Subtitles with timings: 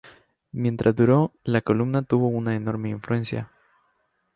[0.51, 3.51] Mientras duró, la columna tuvo una enorme influencia.